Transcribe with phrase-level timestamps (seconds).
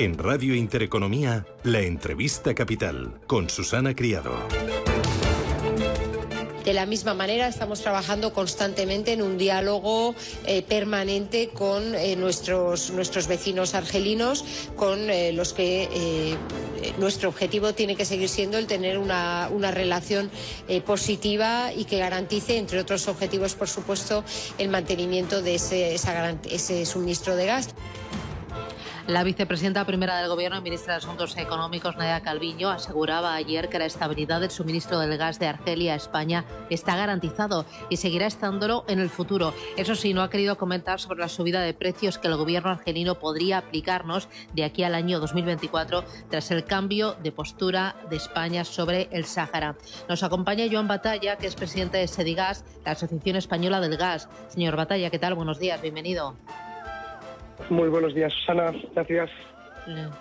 [0.00, 4.32] En Radio Intereconomía, la entrevista capital con Susana Criado.
[6.64, 10.14] De la misma manera, estamos trabajando constantemente en un diálogo
[10.46, 16.34] eh, permanente con eh, nuestros, nuestros vecinos argelinos, con eh, los que
[16.98, 20.30] nuestro objetivo tiene que seguir siendo el tener una, una relación
[20.86, 24.24] positiva y que garantice, entre otros objetivos, por supuesto,
[24.56, 27.68] el mantenimiento de ese, ese suministro de gas.
[29.10, 33.80] La vicepresidenta primera del Gobierno y ministra de Asuntos Económicos, Nadia Calviño, aseguraba ayer que
[33.80, 38.84] la estabilidad del suministro del gas de Argelia a España está garantizado y seguirá estándolo
[38.86, 39.52] en el futuro.
[39.76, 43.18] Eso sí, no ha querido comentar sobre la subida de precios que el Gobierno argelino
[43.18, 49.08] podría aplicarnos de aquí al año 2024 tras el cambio de postura de España sobre
[49.10, 49.74] el Sáhara.
[50.08, 54.28] Nos acompaña Joan Batalla, que es presidente de Sedigas, la Asociación Española del Gas.
[54.46, 55.34] Señor Batalla, ¿qué tal?
[55.34, 56.36] Buenos días, bienvenido.
[57.68, 58.72] Muy buenos días, Susana.
[58.94, 59.30] Gracias.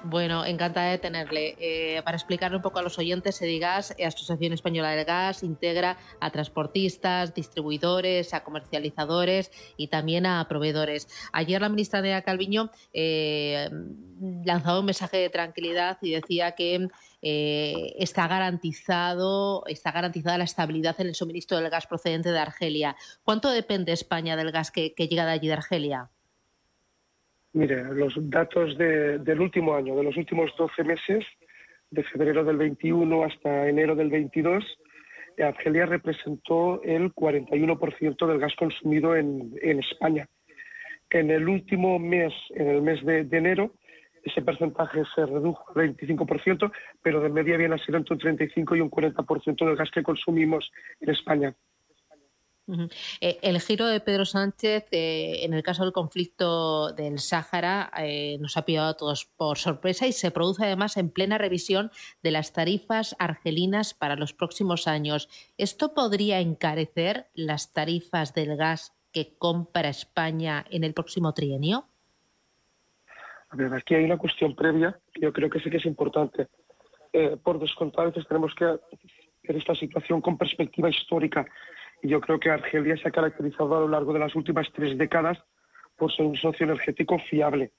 [0.03, 1.55] Bueno, encantada de tenerle.
[1.59, 6.31] Eh, para explicarle un poco a los oyentes, Edigas, Asociación Española del Gas, integra a
[6.31, 11.07] transportistas, distribuidores, a comercializadores y también a proveedores.
[11.33, 13.69] Ayer la ministra de Calviño eh,
[14.45, 16.87] lanzaba un mensaje de tranquilidad y decía que
[17.21, 22.95] eh, está garantizado, está garantizada la estabilidad en el suministro del gas procedente de Argelia.
[23.23, 26.09] ¿Cuánto depende España del gas que llega de allí de Argelia?
[27.53, 31.25] Mire, los datos del último año, de los últimos 12 meses,
[31.89, 34.63] de febrero del 21 hasta enero del 22,
[35.43, 40.27] Argelia representó el 41% del gas consumido en, España.
[41.09, 43.73] En el último mes, en el mes de, enero,
[44.23, 46.71] ese porcentaje se redujo al 25%,
[47.01, 50.03] pero de media viene a ser entre un 35 y un 40% del gas que
[50.03, 51.55] consumimos en España.
[53.21, 58.37] Eh, el giro de Pedro Sánchez eh, en el caso del conflicto del Sáhara eh,
[58.39, 61.91] nos ha pillado a todos por sorpresa y se produce además en plena revisión
[62.21, 65.29] de las tarifas argelinas para los próximos años.
[65.57, 71.85] ¿Esto podría encarecer las tarifas del gas que compra España en el próximo trienio?
[73.49, 76.47] A ver, aquí hay una cuestión previa yo creo que sí que es importante.
[77.43, 81.45] por descontado, tenemos que ver esta situación con perspectiva histórica
[82.01, 84.97] y yo creo que Argelia se ha caracterizado a lo largo de las últimas tres
[84.97, 85.37] décadas
[85.97, 87.71] por ser un socio energético fiable.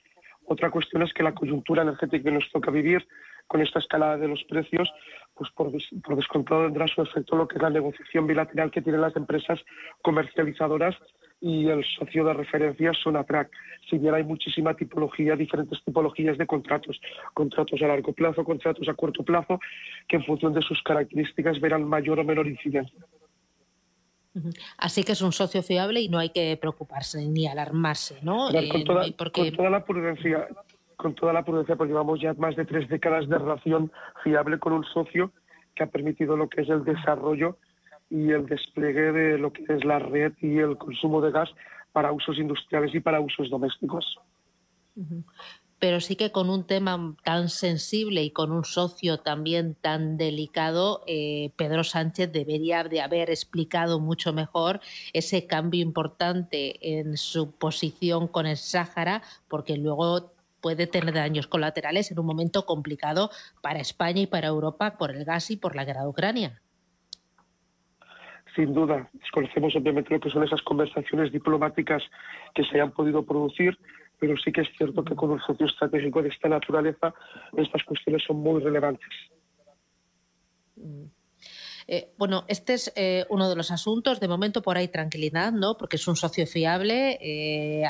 [0.47, 3.07] Otra cuestión es que la coyuntura energética que nos toca vivir
[3.47, 4.89] con esta escalada de los precios,
[5.35, 5.73] pues por,
[6.17, 9.59] descontado tendrá su efecto lo que es la negociación bilateral que tienen las empresas
[10.03, 10.97] comercializadoras
[11.41, 13.51] y el socio de referencia Sonatrack.
[13.89, 17.01] Si bien hay muchísima tipología, diferentes tipologías de contratos,
[17.35, 19.59] contratos a largo plazo, contratos a corto plazo,
[20.07, 23.05] que en función de sus características verán mayor o menor incidencia.
[24.79, 28.49] Así que es un socio fiable y no hay que preocuparse ni alarmarse, ¿no?
[28.49, 30.47] con, eh, toda, la prudencia,
[30.97, 33.91] con toda la prudencia, porque llevamos ya más de tres décadas de relación
[34.23, 35.33] fiable con un socio
[35.75, 37.57] que ha permitido lo que es el desarrollo
[38.09, 41.51] y el despliegue de lo que es la red y el consumo de gas
[41.93, 44.19] para usos industriales y para usos domésticos
[45.81, 51.03] pero sí que con un tema tan sensible y con un socio también tan delicado,
[51.07, 54.81] eh, Pedro Sánchez debería de haber explicado mucho mejor
[55.15, 62.11] ese cambio importante en su posición con el Sáhara, porque luego puede tener daños colaterales
[62.11, 63.31] en un momento complicado
[63.63, 66.61] para España y para Europa por el gas y por la guerra de Ucrania.
[68.55, 72.03] Sin duda, desconocemos obviamente lo que son esas conversaciones diplomáticas
[72.55, 73.79] que se hayan podido producir,
[74.21, 77.13] pero sí que es cierto que con un socio estratégico de esta naturaleza
[77.57, 79.09] estas cuestiones son muy relevantes.
[80.77, 81.07] Mm.
[81.93, 84.21] Eh, bueno, este es eh, uno de los asuntos.
[84.21, 85.77] De momento por ahí tranquilidad, ¿no?
[85.77, 87.83] Porque es un socio fiable, eh,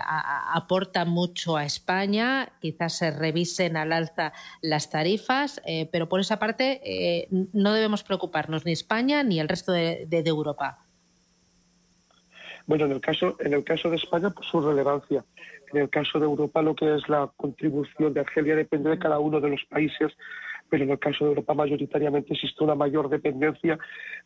[0.55, 2.51] aporta mucho a España.
[2.63, 4.33] Quizás se revisen al alza
[4.63, 5.61] las tarifas,
[5.93, 10.79] pero por esa parte no debemos preocuparnos ni España ni el resto de, de, Europa.
[12.67, 15.25] Bueno, en el caso en el caso de España, por su relevancia.
[15.73, 19.21] En el caso de Europa, lo que es la contribución de Argelia depende de cada
[19.21, 20.13] uno de los países
[20.71, 23.79] pero en el caso de Europa mayoritariamente existe una mayor dependencia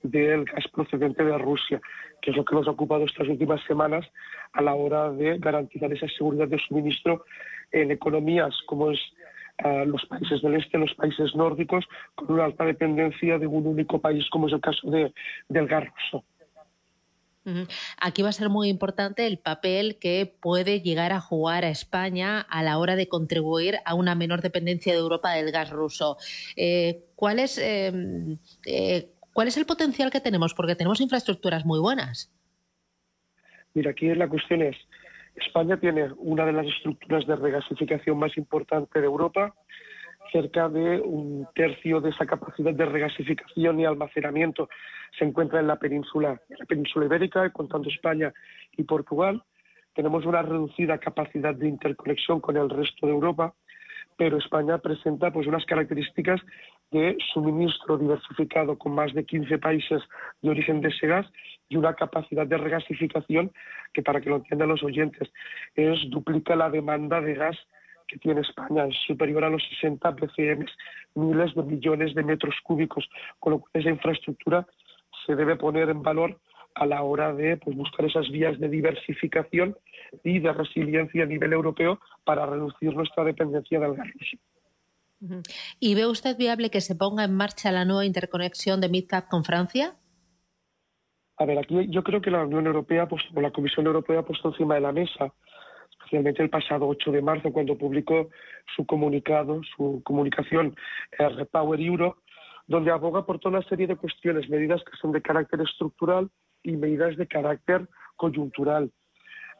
[0.02, 1.80] del gas procedente de Rusia,
[2.20, 4.06] que es lo que nos ha ocupado estas últimas semanas
[4.52, 7.24] a la hora de garantizar esa seguridad de suministro
[7.72, 9.00] en economías como es
[9.58, 13.98] ah, los países del este, los países nórdicos, con una alta dependencia de un único
[13.98, 15.12] país, como es el caso de,
[15.48, 16.24] del gas ruso.
[18.00, 22.40] Aquí va a ser muy importante el papel que puede llegar a jugar a España
[22.40, 26.16] a la hora de contribuir a una menor dependencia de Europa del gas ruso.
[26.56, 30.54] Eh, ¿cuál, es, em, eh, ¿Cuál es el potencial que tenemos?
[30.54, 32.32] Porque tenemos infraestructuras muy buenas.
[33.74, 34.76] Mira, aquí la cuestión es,
[35.34, 39.54] España tiene una de las estructuras de regasificación más importante de Europa
[40.34, 44.68] cerca de un tercio de esa capacidad de regasificación y almacenamiento
[45.16, 48.34] se encuentra en la península, la península ibérica, contando España
[48.76, 49.44] y Portugal.
[49.94, 53.54] Tenemos una reducida capacidad de interconexión con el resto de Europa,
[54.16, 56.40] pero España presenta pues unas características
[56.90, 60.02] de suministro diversificado con más de 15 países
[60.42, 61.26] de origen de ese gas
[61.68, 63.52] y una capacidad de regasificación
[63.92, 65.30] que para que lo entiendan los oyentes
[65.76, 67.56] es duplica la demanda de gas
[68.14, 70.66] que tiene España es superior a los 60 BCM,
[71.16, 73.08] miles de millones de metros cúbicos,
[73.40, 74.66] con lo cual esa infraestructura
[75.26, 76.38] se debe poner en valor
[76.76, 79.76] a la hora de pues, buscar esas vías de diversificación
[80.22, 84.08] y de resiliencia a nivel europeo para reducir nuestra dependencia del gas
[85.80, 89.42] ¿Y ve usted viable que se ponga en marcha la nueva interconexión de MidCap con
[89.42, 89.96] Francia?
[91.38, 94.24] A ver, aquí yo creo que la Unión Europea pues, o la Comisión Europea ha
[94.24, 95.32] puesto encima de la mesa
[96.14, 98.30] especialmente el pasado 8 de marzo, cuando publicó
[98.76, 100.76] su comunicado, su comunicación
[101.18, 102.18] eh, Repower Euro,
[102.68, 106.30] donde aboga por toda una serie de cuestiones, medidas que son de carácter estructural
[106.62, 108.92] y medidas de carácter coyuntural.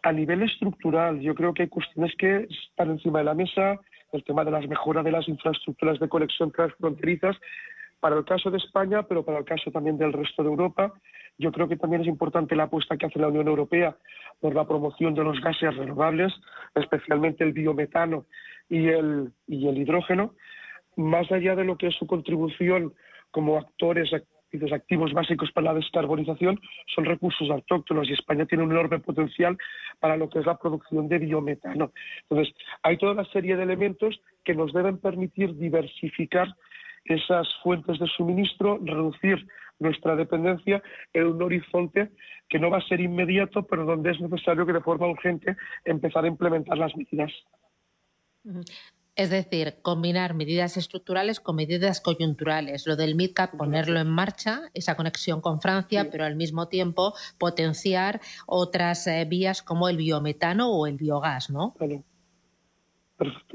[0.05, 3.81] A nivel estructural, yo creo que hay cuestiones que están encima de la mesa,
[4.13, 7.37] el tema de las mejoras de las infraestructuras de conexión transfronterizas,
[7.99, 10.93] para el caso de España, pero para el caso también del resto de Europa.
[11.39, 13.97] Yo creo que también es importante la apuesta que hace la Unión Europea
[14.41, 16.33] por la promoción de los gases renovables,
[16.75, 18.27] especialmente el biometano
[18.69, 20.35] y el, y el hidrógeno,
[20.97, 22.95] más allá de lo que es su contribución
[23.31, 24.13] como actores
[24.73, 26.61] activos básicos para la descarbonización
[26.95, 29.57] son recursos autóctonos y España tiene un enorme potencial
[30.01, 31.93] para lo que es la producción de biometano.
[32.29, 36.49] Entonces, hay toda una serie de elementos que nos deben permitir diversificar
[37.05, 39.47] esas fuentes de suministro, reducir
[39.79, 40.83] nuestra dependencia
[41.13, 42.11] en un horizonte
[42.49, 46.25] que no va a ser inmediato, pero donde es necesario que de forma urgente empezar
[46.25, 47.33] a implementar las medidas.
[49.17, 52.87] Es decir, combinar medidas estructurales con medidas coyunturales.
[52.87, 58.21] Lo del MidCap, ponerlo en marcha, esa conexión con Francia, pero al mismo tiempo potenciar
[58.47, 61.75] otras eh, vías como el biometano o el biogás, ¿no?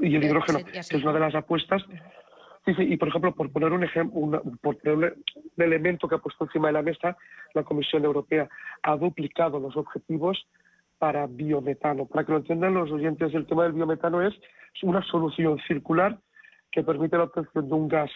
[0.00, 1.82] Y el hidrógeno, que es una de las apuestas
[2.64, 6.18] Sí, sí, y por ejemplo, por poner un ejemplo, por poner un elemento que ha
[6.18, 7.16] puesto encima de la mesa,
[7.54, 8.48] la Comisión Europea
[8.82, 10.46] ha duplicado los objetivos
[10.98, 12.06] para biometano.
[12.06, 14.34] Para que lo entiendan los oyentes, el tema del biometano es
[14.82, 16.18] una solución circular
[16.70, 18.10] que permite la obtención de un gas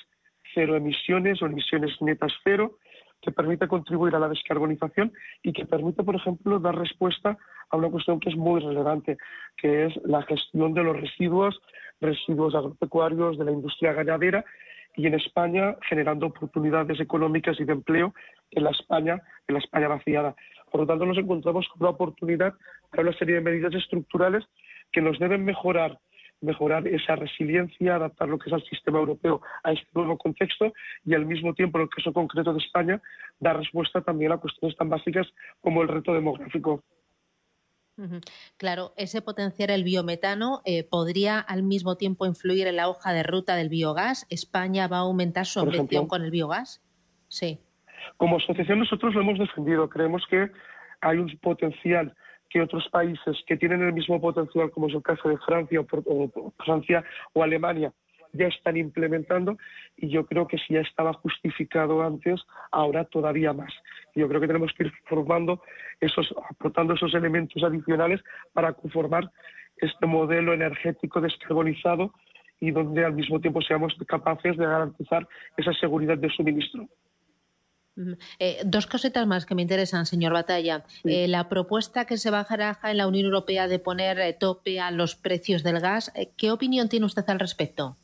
[0.54, 2.78] cero emisiones o emisiones netas cero,
[3.22, 5.12] que permite contribuir a la descarbonización
[5.42, 7.38] y que permite, por ejemplo, dar respuesta
[7.70, 9.16] a una cuestión que es muy relevante,
[9.56, 11.58] que es la gestión de los residuos
[12.04, 14.44] residuos agropecuarios, de la industria ganadera
[14.96, 18.14] y en España generando oportunidades económicas y de empleo
[18.50, 20.34] en la España, en la España vaciada.
[20.70, 22.54] Por lo tanto, nos encontramos con una oportunidad
[22.90, 24.44] para una serie de medidas estructurales
[24.92, 25.98] que nos deben mejorar
[26.40, 30.72] mejorar esa resiliencia, adaptar lo que es el sistema europeo a este nuevo contexto
[31.04, 33.00] y al mismo tiempo, en el caso concreto de España,
[33.40, 35.26] dar respuesta también a cuestiones tan básicas
[35.60, 36.82] como el reto demográfico.
[38.56, 43.22] Claro, ese potenciar el biometano eh, podría al mismo tiempo influir en la hoja de
[43.22, 44.26] ruta del biogás.
[44.30, 46.82] ¿España va a aumentar su ambición con el biogás?
[47.28, 47.60] Sí.
[48.16, 49.88] Como asociación nosotros lo hemos defendido.
[49.88, 50.50] Creemos que
[51.00, 52.14] hay un potencial
[52.50, 56.52] que otros países que tienen el mismo potencial, como es el caso de Francia o
[56.64, 57.92] Francia o Alemania,
[58.34, 59.56] ya están implementando
[59.96, 63.72] y yo creo que si ya estaba justificado antes, ahora todavía más.
[64.14, 65.62] Yo creo que tenemos que ir formando
[66.00, 68.20] esos, aportando esos elementos adicionales
[68.52, 69.30] para conformar
[69.76, 72.12] este modelo energético descarbonizado
[72.60, 75.26] y donde al mismo tiempo seamos capaces de garantizar
[75.56, 76.88] esa seguridad de suministro.
[78.40, 80.84] Eh, dos cositas más que me interesan, señor Batalla.
[81.04, 84.90] Eh, la propuesta que se baraja en la Unión Europea de poner eh, tope a
[84.90, 87.96] los precios del gas, ¿qué opinión tiene usted al respecto?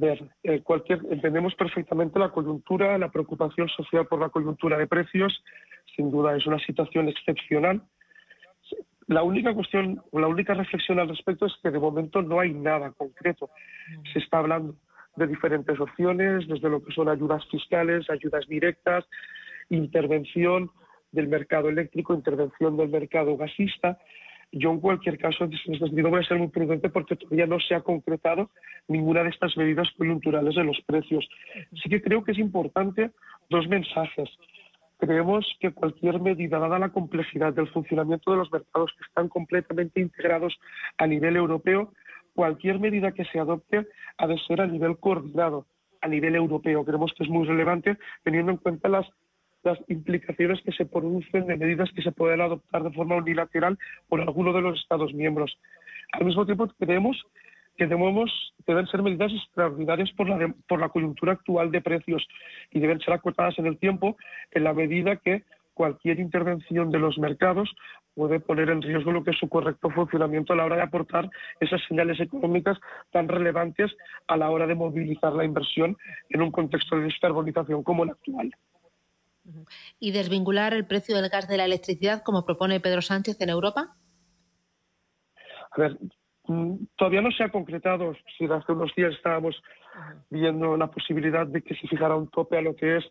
[0.00, 5.44] Ver, eh, cualquier, entendemos perfectamente la coyuntura, la preocupación social por la coyuntura de precios.
[5.94, 7.82] Sin duda es una situación excepcional.
[9.08, 12.92] La única cuestión, la única reflexión al respecto es que de momento no hay nada
[12.92, 13.50] concreto.
[14.14, 14.74] Se está hablando
[15.16, 19.04] de diferentes opciones, desde lo que son ayudas fiscales, ayudas directas,
[19.68, 20.70] intervención
[21.12, 23.98] del mercado eléctrico, intervención del mercado gasista.
[24.52, 27.74] Yo, en cualquier caso, en este voy a ser muy prudente porque todavía no se
[27.74, 28.50] ha concretado
[28.88, 31.28] ninguna de estas medidas coyunturales de los precios.
[31.80, 33.12] Sí que creo que es importante
[33.48, 34.28] dos mensajes.
[34.98, 40.00] Creemos que cualquier medida, dada la complejidad del funcionamiento de los mercados que están completamente
[40.00, 40.58] integrados
[40.98, 41.92] a nivel europeo,
[42.34, 43.86] cualquier medida que se adopte
[44.18, 45.66] ha de ser a nivel coordinado,
[46.00, 46.84] a nivel europeo.
[46.84, 49.06] Creemos que es muy relevante teniendo en cuenta las
[49.62, 54.20] las implicaciones que se producen de medidas que se pueden adoptar de forma unilateral por
[54.20, 55.58] alguno de los Estados miembros.
[56.12, 57.22] Al mismo tiempo, creemos
[57.76, 62.26] que debemos, deben ser medidas extraordinarias por la, por la coyuntura actual de precios
[62.70, 64.16] y deben ser acotadas en el tiempo
[64.50, 67.74] en la medida que cualquier intervención de los mercados
[68.14, 71.30] puede poner en riesgo lo que es su correcto funcionamiento a la hora de aportar
[71.58, 72.78] esas señales económicas
[73.12, 73.90] tan relevantes
[74.26, 75.96] a la hora de movilizar la inversión
[76.28, 78.52] en un contexto de descarbonización como el actual.
[79.98, 83.96] ¿Y desvincular el precio del gas de la electricidad como propone Pedro Sánchez en Europa?
[85.72, 85.98] A ver,
[86.44, 88.14] mm, todavía no se ha concretado.
[88.36, 89.60] Si hace unos días estábamos
[90.28, 93.04] viendo la posibilidad de que se fijara un tope a lo que es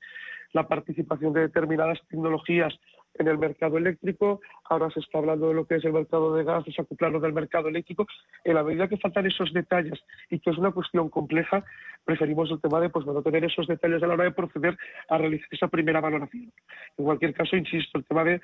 [0.54, 2.74] la participación de determinadas tecnologías
[3.16, 6.44] en el mercado eléctrico, ahora se está hablando de lo que es el mercado de
[6.44, 8.08] gas, desacoplarlo del mercado eléctrico.
[8.44, 10.00] En la medida que faltan esos detalles
[10.30, 11.64] y que es una cuestión compleja,
[12.06, 14.78] preferimos el tema de pues, bueno, tener esos detalles a la hora de proceder
[15.10, 16.52] a realizar esa primera valoración.
[16.98, 18.42] En cualquier caso, insisto, el tema de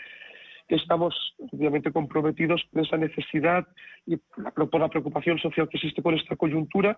[0.68, 3.68] que estamos obviamente comprometidos con esa necesidad
[4.06, 6.98] y por la preocupación social que existe con esta coyuntura,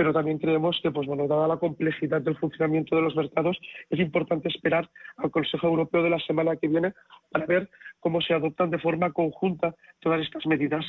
[0.00, 3.58] pero también creemos que, pues bueno, dada la complejidad del funcionamiento de los mercados,
[3.90, 4.88] es importante esperar
[5.18, 6.94] al Consejo Europeo de la semana que viene
[7.30, 10.86] para ver cómo se adoptan de forma conjunta todas estas medidas.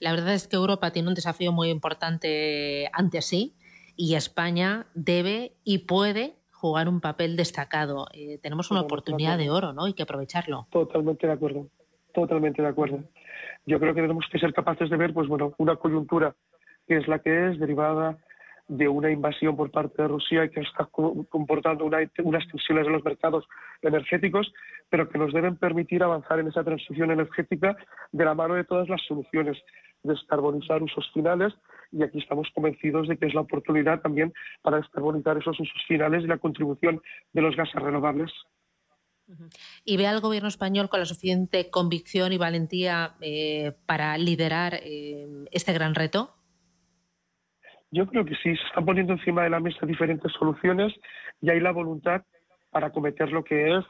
[0.00, 3.54] La verdad es que Europa tiene un desafío muy importante ante sí
[3.96, 8.06] y España debe y puede jugar un papel destacado.
[8.12, 9.86] Eh, tenemos una oportunidad de, oro, ¿no?
[9.86, 10.66] Hay que aprovecharlo.
[10.70, 11.68] Totalmente de acuerdo,
[12.12, 13.02] totalmente de acuerdo.
[13.64, 16.36] Yo creo que tenemos que ser capaces de ver, pues bueno, una coyuntura
[16.86, 18.18] que es la que es, derivada
[18.68, 20.88] de una invasión por parte de Rusia que está
[21.28, 23.44] comportando una, unas tensiones en los mercados
[23.82, 24.52] energéticos,
[24.88, 27.76] pero que nos deben permitir avanzar en esa transición energética
[28.12, 29.58] de la mano de todas las soluciones,
[30.02, 31.52] descarbonizar usos finales
[31.92, 36.24] y aquí estamos convencidos de que es la oportunidad también para descarbonizar esos usos finales
[36.24, 37.00] y la contribución
[37.32, 38.32] de los gases renovables.
[39.84, 45.26] ¿Y ve al gobierno español con la suficiente convicción y valentía eh, para liderar eh,
[45.50, 46.34] este gran reto?
[47.94, 50.92] Yo creo que sí, se están poniendo encima de la mesa diferentes soluciones
[51.40, 52.22] y hay la voluntad
[52.72, 53.84] para acometer lo que es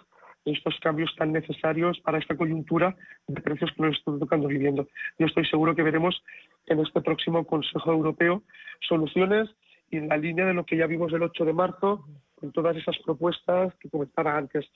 [0.44, 2.94] estos cambios tan necesarios para esta coyuntura
[3.26, 4.88] de precios que nos están tocando viviendo.
[5.18, 6.22] Yo estoy seguro que veremos
[6.66, 8.42] en este próximo Consejo Europeo
[8.86, 9.48] soluciones
[9.90, 12.06] y en la línea de lo que ya vimos el 8 de marzo,
[12.38, 14.66] con todas esas propuestas que comentaba antes,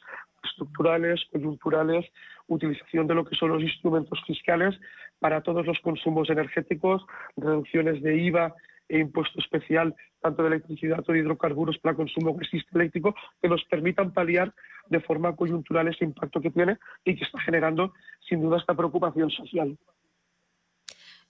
[0.43, 2.07] estructurales, coyunturales,
[2.47, 4.75] utilización de lo que son los instrumentos fiscales
[5.19, 7.05] para todos los consumos energéticos,
[7.37, 8.55] reducciones de IVA
[8.88, 12.37] e impuesto especial tanto de electricidad o de hidrocarburos para consumo
[12.75, 14.54] eléctrico que nos permitan paliar
[14.88, 17.92] de forma coyuntural ese impacto que tiene y que está generando
[18.28, 19.76] sin duda esta preocupación social.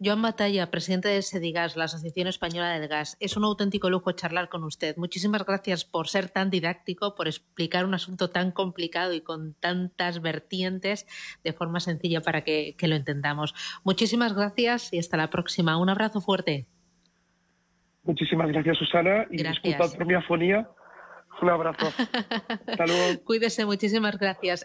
[0.00, 3.16] Joan Batalla, presidente de Sedigas, la Asociación Española del Gas.
[3.18, 4.96] Es un auténtico lujo charlar con usted.
[4.96, 10.22] Muchísimas gracias por ser tan didáctico, por explicar un asunto tan complicado y con tantas
[10.22, 11.04] vertientes
[11.42, 13.56] de forma sencilla para que lo entendamos.
[13.82, 15.76] Muchísimas gracias y hasta la próxima.
[15.76, 16.68] Un abrazo fuerte.
[18.08, 19.26] Muchísimas gracias, Susana.
[19.30, 20.66] Y disculpad por mi afonía.
[21.42, 21.86] Un abrazo.
[22.66, 23.22] Hasta luego.
[23.22, 24.64] Cuídese, muchísimas gracias.